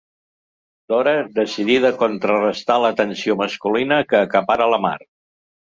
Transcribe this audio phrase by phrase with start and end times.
[0.93, 4.99] Dora, decidida a contrarestar l'atenció masculina que acapara la Mar—.